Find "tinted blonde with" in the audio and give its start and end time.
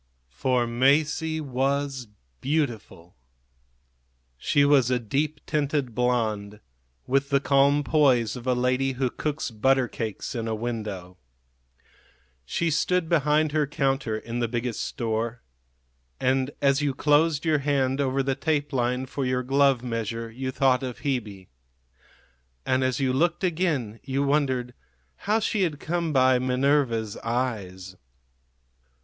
5.45-7.29